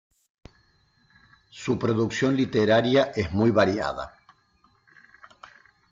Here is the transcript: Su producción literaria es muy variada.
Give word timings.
Su 1.51 1.77
producción 1.77 2.35
literaria 2.35 3.11
es 3.15 3.31
muy 3.31 3.51
variada. 3.51 4.17